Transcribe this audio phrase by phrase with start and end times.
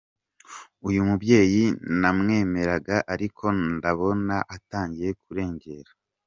[0.87, 1.63] Uyu mubyeyi
[2.01, 5.91] namwemeraga ariko ndabona atangiye kurengera.